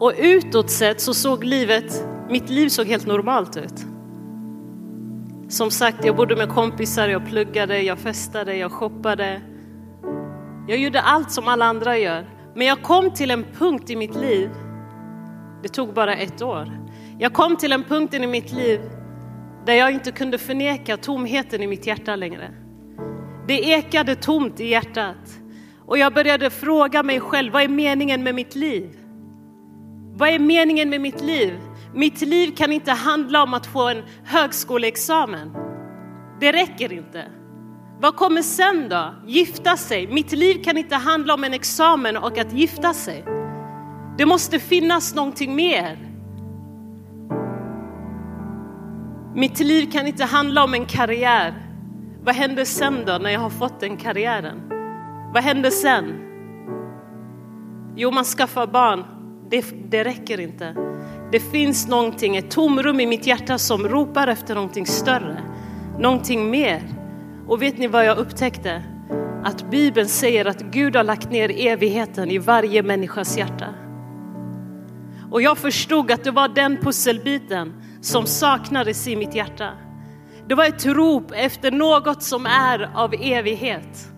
Och 0.00 0.12
utåt 0.18 0.70
sett 0.70 1.00
så 1.00 1.14
såg 1.14 1.44
livet, 1.44 2.06
mitt 2.30 2.50
liv 2.50 2.68
såg 2.68 2.86
helt 2.86 3.06
normalt 3.06 3.56
ut. 3.56 3.86
Som 5.48 5.70
sagt, 5.70 6.04
jag 6.04 6.16
bodde 6.16 6.36
med 6.36 6.48
kompisar, 6.48 7.08
jag 7.08 7.26
pluggade, 7.26 7.82
jag 7.82 7.98
festade, 7.98 8.56
jag 8.56 8.72
shoppade. 8.72 9.40
Jag 10.68 10.78
gjorde 10.78 11.00
allt 11.00 11.32
som 11.32 11.48
alla 11.48 11.64
andra 11.64 11.98
gör. 11.98 12.26
Men 12.54 12.66
jag 12.66 12.82
kom 12.82 13.10
till 13.10 13.30
en 13.30 13.44
punkt 13.58 13.90
i 13.90 13.96
mitt 13.96 14.14
liv, 14.14 14.50
det 15.62 15.68
tog 15.68 15.94
bara 15.94 16.16
ett 16.16 16.42
år. 16.42 16.88
Jag 17.18 17.32
kom 17.32 17.56
till 17.56 17.72
en 17.72 17.84
punkt 17.84 18.14
i 18.14 18.26
mitt 18.26 18.52
liv 18.52 18.80
där 19.66 19.74
jag 19.74 19.92
inte 19.92 20.12
kunde 20.12 20.38
förneka 20.38 20.96
tomheten 20.96 21.62
i 21.62 21.66
mitt 21.66 21.86
hjärta 21.86 22.16
längre. 22.16 22.50
Det 23.48 23.60
ekade 23.60 24.14
tomt 24.14 24.60
i 24.60 24.68
hjärtat. 24.68 25.38
Och 25.86 25.98
jag 25.98 26.14
började 26.14 26.50
fråga 26.50 27.02
mig 27.02 27.20
själv, 27.20 27.52
vad 27.52 27.62
är 27.62 27.68
meningen 27.68 28.22
med 28.22 28.34
mitt 28.34 28.54
liv? 28.54 28.98
Vad 30.14 30.28
är 30.28 30.38
meningen 30.38 30.90
med 30.90 31.00
mitt 31.00 31.20
liv? 31.20 31.58
Mitt 31.94 32.20
liv 32.20 32.54
kan 32.56 32.72
inte 32.72 32.92
handla 32.92 33.42
om 33.42 33.54
att 33.54 33.66
få 33.66 33.88
en 33.88 34.02
högskoleexamen. 34.24 35.52
Det 36.40 36.52
räcker 36.52 36.92
inte. 36.92 37.24
Vad 38.00 38.16
kommer 38.16 38.42
sen 38.42 38.88
då? 38.88 39.14
Gifta 39.26 39.76
sig. 39.76 40.06
Mitt 40.06 40.32
liv 40.32 40.64
kan 40.64 40.76
inte 40.76 40.96
handla 40.96 41.34
om 41.34 41.44
en 41.44 41.54
examen 41.54 42.16
och 42.16 42.38
att 42.38 42.52
gifta 42.52 42.92
sig. 42.92 43.24
Det 44.18 44.26
måste 44.26 44.58
finnas 44.58 45.14
någonting 45.14 45.54
mer. 45.54 45.98
Mitt 49.34 49.60
liv 49.60 49.90
kan 49.92 50.06
inte 50.06 50.24
handla 50.24 50.64
om 50.64 50.74
en 50.74 50.86
karriär. 50.86 51.54
Vad 52.22 52.34
händer 52.34 52.64
sen 52.64 53.04
då 53.06 53.18
när 53.18 53.30
jag 53.30 53.40
har 53.40 53.50
fått 53.50 53.80
den 53.80 53.96
karriären? 53.96 54.75
Vad 55.36 55.44
händer 55.44 55.70
sen? 55.70 56.20
Jo, 57.96 58.10
man 58.10 58.24
skaffar 58.24 58.66
barn. 58.66 59.04
Det, 59.50 59.90
det 59.90 60.04
räcker 60.04 60.40
inte. 60.40 60.76
Det 61.32 61.40
finns 61.40 61.88
någonting, 61.88 62.36
ett 62.36 62.50
tomrum 62.50 63.00
i 63.00 63.06
mitt 63.06 63.26
hjärta 63.26 63.58
som 63.58 63.88
ropar 63.88 64.28
efter 64.28 64.54
någonting 64.54 64.86
större, 64.86 65.42
någonting 65.98 66.50
mer. 66.50 66.82
Och 67.48 67.62
vet 67.62 67.78
ni 67.78 67.86
vad 67.86 68.04
jag 68.04 68.18
upptäckte? 68.18 68.82
att 69.44 69.70
Bibeln 69.70 70.08
säger 70.08 70.44
att 70.44 70.60
Gud 70.60 70.96
har 70.96 71.04
lagt 71.04 71.30
ner 71.30 71.66
evigheten 71.66 72.30
i 72.30 72.38
varje 72.38 72.82
människas 72.82 73.38
hjärta. 73.38 73.74
Och 75.30 75.42
jag 75.42 75.58
förstod 75.58 76.10
att 76.10 76.24
det 76.24 76.30
var 76.30 76.48
den 76.48 76.76
pusselbiten 76.76 77.82
som 78.00 78.26
saknades 78.26 79.08
i 79.08 79.16
mitt 79.16 79.34
hjärta. 79.34 79.70
Det 80.48 80.54
var 80.54 80.64
ett 80.64 80.86
rop 80.86 81.32
efter 81.34 81.70
något 81.70 82.22
som 82.22 82.46
är 82.46 82.90
av 82.94 83.14
evighet. 83.14 84.15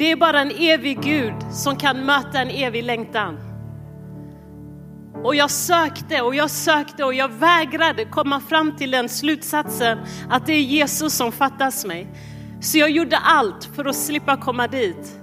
Det 0.00 0.10
är 0.10 0.16
bara 0.16 0.40
en 0.40 0.50
evig 0.50 1.00
Gud 1.02 1.34
som 1.52 1.76
kan 1.76 2.04
möta 2.04 2.40
en 2.40 2.50
evig 2.50 2.84
längtan. 2.84 3.38
Och 5.24 5.34
jag 5.34 5.50
sökte 5.50 6.22
och 6.22 6.34
jag 6.34 6.50
sökte 6.50 7.04
och 7.04 7.14
jag 7.14 7.28
vägrade 7.28 8.04
komma 8.04 8.40
fram 8.40 8.76
till 8.76 8.90
den 8.90 9.08
slutsatsen 9.08 9.98
att 10.30 10.46
det 10.46 10.52
är 10.52 10.62
Jesus 10.62 11.16
som 11.16 11.32
fattas 11.32 11.84
mig. 11.84 12.08
Så 12.60 12.78
jag 12.78 12.90
gjorde 12.90 13.16
allt 13.16 13.64
för 13.64 13.84
att 13.84 13.96
slippa 13.96 14.36
komma 14.36 14.66
dit. 14.66 15.20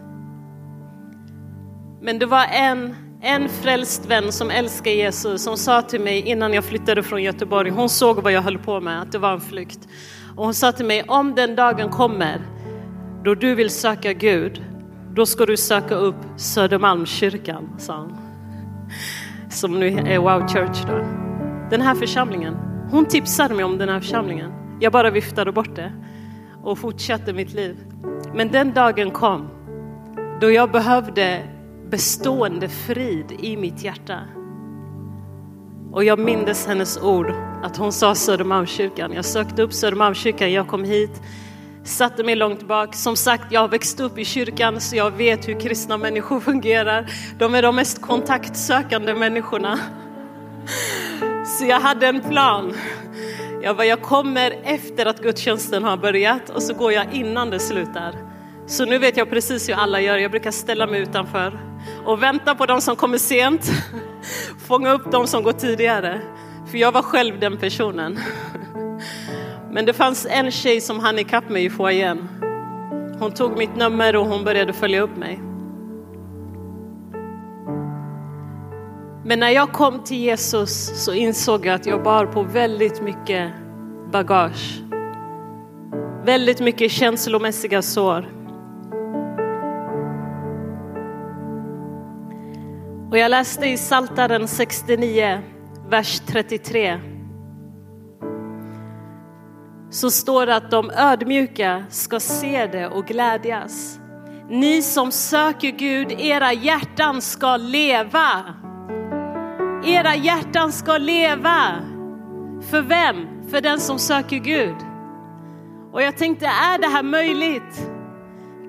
Men 2.01 2.19
det 2.19 2.25
var 2.25 2.45
en, 2.45 2.95
en 3.21 3.49
frälst 3.49 4.05
vän 4.05 4.31
som 4.31 4.49
älskar 4.49 4.91
Jesus 4.91 5.43
som 5.43 5.57
sa 5.57 5.81
till 5.81 6.01
mig 6.01 6.21
innan 6.21 6.53
jag 6.53 6.65
flyttade 6.65 7.03
från 7.03 7.23
Göteborg, 7.23 7.69
hon 7.69 7.89
såg 7.89 8.23
vad 8.23 8.31
jag 8.31 8.41
höll 8.41 8.57
på 8.57 8.81
med, 8.81 9.01
att 9.01 9.11
det 9.11 9.17
var 9.17 9.33
en 9.33 9.41
flykt. 9.41 9.79
Och 10.35 10.43
hon 10.43 10.53
sa 10.53 10.71
till 10.71 10.85
mig, 10.85 11.03
om 11.07 11.35
den 11.35 11.55
dagen 11.55 11.89
kommer 11.89 12.41
då 13.23 13.35
du 13.35 13.55
vill 13.55 13.69
söka 13.69 14.13
Gud, 14.13 14.63
då 15.17 15.25
ska 15.25 15.45
du 15.45 15.57
söka 15.57 15.95
upp 15.95 16.15
Södermalmskyrkan, 16.35 17.69
sa 17.77 17.97
hon. 17.97 18.17
Som 19.49 19.79
nu 19.79 19.87
är 19.87 20.19
Wow 20.19 20.47
Church 20.47 20.85
då. 20.87 20.97
Den 21.69 21.81
här 21.81 21.95
församlingen, 21.95 22.57
hon 22.91 23.05
tipsade 23.05 23.55
mig 23.55 23.65
om 23.65 23.77
den 23.77 23.89
här 23.89 23.99
församlingen. 23.99 24.51
Jag 24.79 24.91
bara 24.91 25.09
viftade 25.09 25.51
bort 25.51 25.75
det 25.75 25.91
och 26.63 26.77
fortsatte 26.77 27.33
mitt 27.33 27.53
liv. 27.53 27.77
Men 28.33 28.51
den 28.51 28.73
dagen 28.73 29.11
kom 29.11 29.47
då 30.41 30.51
jag 30.51 30.71
behövde 30.71 31.43
bestående 31.89 32.69
frid 32.69 33.31
i 33.39 33.57
mitt 33.57 33.83
hjärta. 33.83 34.19
Och 35.91 36.03
jag 36.03 36.19
mindes 36.19 36.67
hennes 36.67 37.01
ord, 37.01 37.33
att 37.63 37.77
hon 37.77 37.91
sa 37.91 38.15
Södermalmskyrkan. 38.15 39.13
Jag 39.13 39.25
sökte 39.25 39.61
upp 39.61 39.73
Södermalmskyrkan, 39.73 40.51
jag 40.51 40.67
kom 40.67 40.83
hit, 40.83 41.21
satte 41.87 42.23
mig 42.23 42.35
långt 42.35 42.67
bak. 42.67 42.95
Som 42.95 43.15
sagt, 43.15 43.51
jag 43.51 43.61
har 43.61 43.67
växt 43.67 43.99
upp 43.99 44.17
i 44.17 44.25
kyrkan 44.25 44.81
så 44.81 44.95
jag 44.95 45.11
vet 45.11 45.47
hur 45.47 45.59
kristna 45.59 45.97
människor 45.97 46.39
fungerar. 46.49 47.11
De 47.39 47.55
är 47.55 47.61
de 47.61 47.75
mest 47.75 48.01
kontaktsökande 48.01 49.13
människorna. 49.13 49.79
Så 51.45 51.65
jag 51.65 51.79
hade 51.79 52.07
en 52.07 52.21
plan. 52.21 52.73
Jag, 53.61 53.75
bara, 53.75 53.85
jag 53.85 54.01
kommer 54.01 54.59
efter 54.63 55.05
att 55.05 55.21
gudstjänsten 55.21 55.83
har 55.83 55.97
börjat 55.97 56.49
och 56.49 56.63
så 56.63 56.73
går 56.73 56.91
jag 56.91 57.13
innan 57.13 57.49
det 57.49 57.59
slutar. 57.59 58.15
Så 58.67 58.85
nu 58.85 58.97
vet 58.97 59.17
jag 59.17 59.29
precis 59.29 59.69
hur 59.69 59.73
alla 59.73 60.01
gör. 60.01 60.17
Jag 60.17 60.31
brukar 60.31 60.51
ställa 60.51 60.87
mig 60.87 61.01
utanför 61.01 61.59
och 62.05 62.23
vänta 62.23 62.55
på 62.55 62.65
de 62.65 62.81
som 62.81 62.95
kommer 62.95 63.17
sent. 63.17 63.71
Fånga 64.67 64.93
upp 64.93 65.11
de 65.11 65.27
som 65.27 65.43
går 65.43 65.51
tidigare. 65.51 66.21
För 66.71 66.77
jag 66.77 66.91
var 66.91 67.01
själv 67.01 67.39
den 67.39 67.57
personen. 67.57 68.19
Men 69.77 69.85
det 69.85 69.93
fanns 69.93 70.27
en 70.29 70.51
tjej 70.51 70.81
som 70.81 70.99
hann 70.99 71.19
ikapp 71.19 71.49
mig 71.49 71.65
i 71.65 71.69
foajén. 71.69 72.29
Hon 73.19 73.31
tog 73.31 73.57
mitt 73.57 73.75
nummer 73.75 74.15
och 74.15 74.25
hon 74.25 74.43
började 74.43 74.73
följa 74.73 75.01
upp 75.01 75.17
mig. 75.17 75.39
Men 79.25 79.39
när 79.39 79.49
jag 79.49 79.71
kom 79.71 80.03
till 80.03 80.17
Jesus 80.17 81.03
så 81.05 81.13
insåg 81.13 81.65
jag 81.65 81.75
att 81.75 81.85
jag 81.85 82.03
bar 82.03 82.25
på 82.25 82.43
väldigt 82.43 83.01
mycket 83.01 83.51
bagage. 84.11 84.81
Väldigt 86.25 86.59
mycket 86.59 86.91
känslomässiga 86.91 87.81
sår. 87.81 88.29
Och 93.11 93.17
jag 93.17 93.31
läste 93.31 93.67
i 93.67 93.77
Saltaren 93.77 94.47
69, 94.47 95.39
vers 95.89 96.19
33. 96.19 97.16
Så 99.97 100.11
står 100.11 100.45
det 100.45 100.55
att 100.55 100.71
de 100.71 100.91
ödmjuka 100.91 101.85
ska 101.89 102.19
se 102.19 102.67
det 102.67 102.87
och 102.87 103.05
glädjas. 103.05 103.99
Ni 104.49 104.81
som 104.81 105.11
söker 105.11 105.71
Gud, 105.71 106.11
era 106.11 106.53
hjärtan 106.53 107.21
ska 107.21 107.57
leva. 107.57 108.43
Era 109.85 110.15
hjärtan 110.15 110.71
ska 110.71 110.97
leva. 110.97 111.75
För 112.69 112.81
vem? 112.81 113.27
För 113.49 113.61
den 113.61 113.79
som 113.79 113.99
söker 113.99 114.37
Gud. 114.37 114.75
Och 115.93 116.01
jag 116.01 116.17
tänkte, 116.17 116.45
är 116.45 116.77
det 116.77 116.87
här 116.87 117.03
möjligt? 117.03 117.89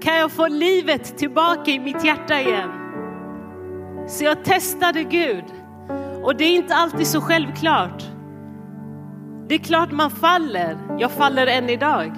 Kan 0.03 0.17
jag 0.17 0.33
få 0.33 0.49
livet 0.49 1.19
tillbaka 1.19 1.71
i 1.71 1.79
mitt 1.79 2.05
hjärta 2.05 2.41
igen? 2.41 2.71
Så 4.09 4.25
jag 4.25 4.45
testade 4.45 5.03
Gud. 5.03 5.45
Och 6.23 6.37
det 6.37 6.45
är 6.45 6.57
inte 6.57 6.75
alltid 6.75 7.07
så 7.07 7.21
självklart. 7.21 8.08
Det 9.49 9.55
är 9.55 9.59
klart 9.59 9.93
man 9.93 10.11
faller. 10.11 10.79
Jag 10.99 11.11
faller 11.11 11.47
än 11.47 11.71
idag. 11.71 12.13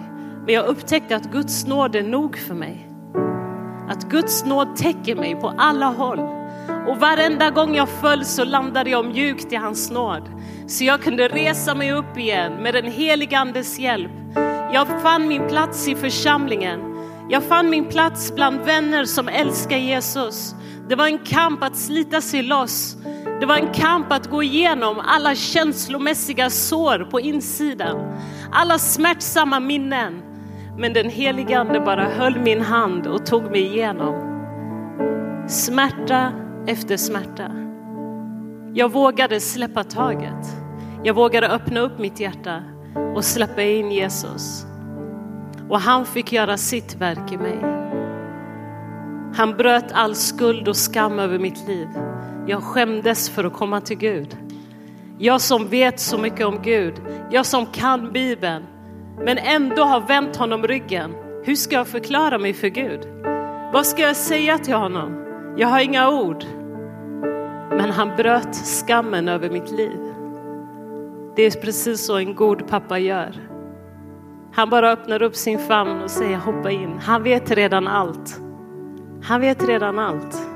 Men 0.45 0.55
jag 0.55 0.67
upptäckte 0.67 1.17
att 1.17 1.33
Guds 1.33 1.67
nåd 1.67 1.97
är 1.97 2.03
nog 2.03 2.39
för 2.39 2.55
mig. 2.55 2.89
Att 3.89 4.09
Guds 4.09 4.45
nåd 4.45 4.77
täcker 4.77 5.17
mig 5.17 5.35
på 5.35 5.55
alla 5.59 5.87
håll. 5.87 6.21
Och 6.89 6.97
varenda 6.97 7.51
gång 7.51 7.75
jag 7.75 7.89
föll 7.89 8.25
så 8.25 8.45
landade 8.45 8.91
jag 8.91 9.07
mjukt 9.07 9.53
i 9.53 9.57
hans 9.57 9.91
nåd. 9.91 10.23
Så 10.69 10.85
jag 10.85 11.03
kunde 11.03 11.29
resa 11.29 11.75
mig 11.75 11.93
upp 11.93 12.19
igen 12.19 12.53
med 12.53 12.75
den 12.75 12.87
helige 12.87 13.39
andes 13.39 13.79
hjälp. 13.79 14.13
Jag 14.73 15.03
fann 15.03 15.29
min 15.29 15.49
plats 15.49 15.89
i 15.89 15.95
församlingen. 15.95 16.81
Jag 17.29 17.43
fann 17.43 17.71
min 17.71 17.85
plats 17.85 18.35
bland 18.35 18.61
vänner 18.61 19.05
som 19.05 19.29
älskar 19.29 19.77
Jesus. 19.77 20.55
Det 20.89 20.95
var 20.95 21.07
en 21.07 21.19
kamp 21.19 21.63
att 21.63 21.77
slita 21.77 22.21
sig 22.21 22.43
loss. 22.43 22.97
Det 23.41 23.47
var 23.47 23.57
en 23.57 23.73
kamp 23.73 24.13
att 24.13 24.31
gå 24.31 24.43
igenom 24.43 25.01
alla 25.05 25.35
känslomässiga 25.35 26.51
sår 26.51 27.09
på 27.11 27.21
insidan. 27.21 28.21
Alla 28.53 28.79
smärtsamma 28.79 29.61
minnen. 29.61 30.23
Men 30.79 30.93
den 30.93 31.11
helige 31.11 31.59
Ande 31.59 31.81
bara 31.81 32.05
höll 32.05 32.41
min 32.41 32.61
hand 32.61 33.07
och 33.07 33.27
tog 33.27 33.51
mig 33.51 33.61
igenom. 33.61 34.15
Smärta 35.49 36.33
efter 36.67 36.97
smärta. 36.97 37.51
Jag 38.75 38.93
vågade 38.93 39.41
släppa 39.41 39.85
taget. 39.85 40.57
Jag 41.03 41.15
vågade 41.15 41.49
öppna 41.49 41.81
upp 41.81 41.99
mitt 41.99 42.21
hjärta 42.21 42.63
och 43.15 43.25
släppa 43.25 43.63
in 43.63 43.91
Jesus. 43.91 44.67
Och 45.69 45.81
han 45.81 46.07
fick 46.07 46.33
göra 46.33 46.57
sitt 46.57 46.95
verk 46.95 47.33
i 47.33 47.37
mig. 47.37 47.59
Han 49.35 49.57
bröt 49.57 49.93
all 49.93 50.15
skuld 50.15 50.69
och 50.69 50.77
skam 50.77 51.19
över 51.19 51.39
mitt 51.39 51.69
liv. 51.69 51.89
Jag 52.51 52.63
skämdes 52.63 53.31
för 53.31 53.45
att 53.45 53.53
komma 53.53 53.81
till 53.81 53.97
Gud. 53.97 54.37
Jag 55.19 55.41
som 55.41 55.69
vet 55.69 56.01
så 56.01 56.19
mycket 56.19 56.47
om 56.47 56.63
Gud, 56.63 56.95
jag 57.31 57.47
som 57.47 57.67
kan 57.67 58.13
Bibeln, 58.13 58.67
men 59.25 59.39
ändå 59.39 59.83
har 59.83 60.01
vänt 60.01 60.37
honom 60.37 60.63
ryggen. 60.63 61.15
Hur 61.45 61.55
ska 61.55 61.77
jag 61.77 61.89
förklara 61.89 62.39
mig 62.39 62.53
för 62.53 62.69
Gud? 62.69 63.01
Vad 63.73 63.87
ska 63.87 64.03
jag 64.03 64.17
säga 64.17 64.59
till 64.59 64.75
honom? 64.75 65.25
Jag 65.57 65.69
har 65.69 65.81
inga 65.81 66.11
ord. 66.11 66.45
Men 67.71 67.91
han 67.91 68.17
bröt 68.17 68.55
skammen 68.55 69.29
över 69.29 69.51
mitt 69.51 69.71
liv. 69.71 70.01
Det 71.37 71.43
är 71.43 71.61
precis 71.61 72.07
så 72.07 72.17
en 72.17 72.35
god 72.35 72.69
pappa 72.69 72.99
gör. 72.99 73.35
Han 74.53 74.71
bara 74.71 74.93
öppnar 74.93 75.23
upp 75.23 75.37
sin 75.37 75.59
famn 75.59 76.03
och 76.03 76.11
säger 76.11 76.37
hoppa 76.37 76.71
in. 76.71 76.99
Han 76.99 77.23
vet 77.23 77.51
redan 77.51 77.89
allt. 77.89 78.41
Han 79.23 79.41
vet 79.41 79.69
redan 79.69 79.99
allt. 79.99 80.47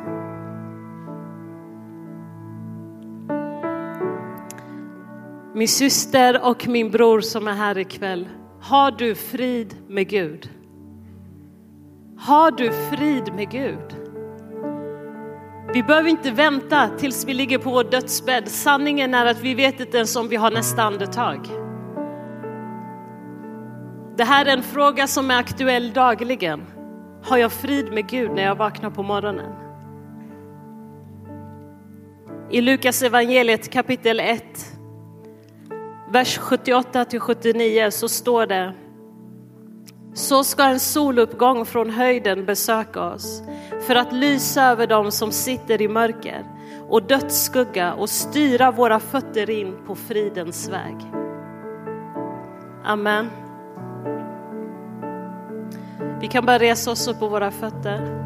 Min 5.56 5.68
syster 5.68 6.40
och 6.44 6.68
min 6.68 6.90
bror 6.90 7.20
som 7.20 7.48
är 7.48 7.52
här 7.52 7.78
ikväll. 7.78 8.28
Har 8.60 8.90
du 8.90 9.14
frid 9.14 9.76
med 9.88 10.08
Gud? 10.08 10.50
Har 12.18 12.50
du 12.50 12.70
frid 12.72 13.34
med 13.34 13.50
Gud? 13.50 13.96
Vi 15.74 15.82
behöver 15.82 16.08
inte 16.08 16.30
vänta 16.30 16.88
tills 16.98 17.24
vi 17.24 17.34
ligger 17.34 17.58
på 17.58 17.70
vår 17.70 17.84
dödsbädd. 17.84 18.48
Sanningen 18.48 19.14
är 19.14 19.26
att 19.26 19.40
vi 19.40 19.54
vet 19.54 19.80
inte 19.80 19.96
ens 19.96 20.16
om 20.16 20.28
vi 20.28 20.36
har 20.36 20.50
nästa 20.50 20.82
andetag. 20.82 21.48
Det 24.16 24.24
här 24.24 24.46
är 24.46 24.56
en 24.56 24.62
fråga 24.62 25.06
som 25.06 25.30
är 25.30 25.38
aktuell 25.38 25.92
dagligen. 25.92 26.62
Har 27.22 27.38
jag 27.38 27.52
frid 27.52 27.92
med 27.92 28.08
Gud 28.08 28.30
när 28.30 28.42
jag 28.42 28.54
vaknar 28.54 28.90
på 28.90 29.02
morgonen? 29.02 29.52
I 32.50 32.60
Lukas 32.60 33.02
evangeliet 33.02 33.72
kapitel 33.72 34.20
1, 34.20 34.73
vers 36.10 36.38
78 36.38 37.04
till 37.04 37.20
79 37.20 37.90
så 37.90 38.08
står 38.08 38.46
det 38.46 38.74
så 40.14 40.44
ska 40.44 40.62
en 40.62 40.80
soluppgång 40.80 41.66
från 41.66 41.90
höjden 41.90 42.44
besöka 42.44 43.02
oss 43.02 43.42
för 43.86 43.94
att 43.94 44.12
lysa 44.12 44.64
över 44.64 44.86
dem 44.86 45.12
som 45.12 45.32
sitter 45.32 45.82
i 45.82 45.88
mörker 45.88 46.44
och 46.88 47.02
dödsskugga 47.02 47.94
och 47.94 48.10
styra 48.10 48.70
våra 48.70 49.00
fötter 49.00 49.50
in 49.50 49.76
på 49.86 49.94
fridens 49.94 50.68
väg. 50.68 50.96
Amen. 52.84 53.30
Vi 56.20 56.28
kan 56.28 56.46
bara 56.46 56.58
resa 56.58 56.90
oss 56.90 57.08
upp 57.08 57.18
på 57.18 57.28
våra 57.28 57.50
fötter. 57.50 58.23